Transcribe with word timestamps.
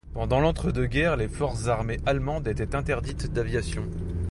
Pendant 0.15 0.39
l'entre-deux-guerres, 0.39 1.15
les 1.15 1.27
forces 1.29 1.67
armées 1.67 1.99
allemandes 2.07 2.47
étaient 2.47 2.73
interdites 2.75 3.31
d'aviation. 3.31 3.87